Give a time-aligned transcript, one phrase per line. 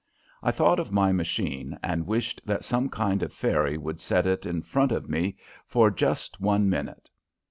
[0.41, 4.63] I thought of my machine and wished that some kind fairy would set it in
[4.63, 7.07] front of me for just one minute.